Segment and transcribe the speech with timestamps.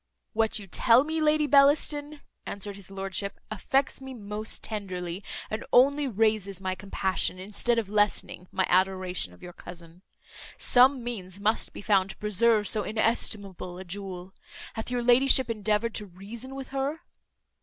[0.33, 6.07] "What you tell me, Lady Bellaston," answered his lordship, "affects me most tenderly, and only
[6.07, 10.01] raises my compassion, instead of lessening my adoration of your cousin.
[10.57, 14.33] Some means must be found to preserve so inestimable a jewel.
[14.73, 17.01] Hath your ladyship endeavoured to reason with her?"